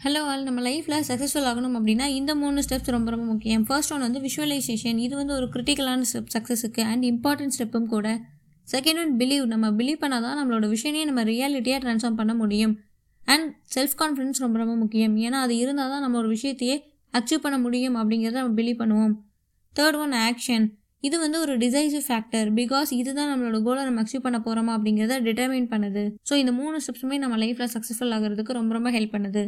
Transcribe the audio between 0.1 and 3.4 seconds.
all நம்ம லைஃப்பில் successful ஆகணும் அப்படின்னா இந்த மூணு ஸ்டெப்ஸ் ரொம்ப ரொம்ப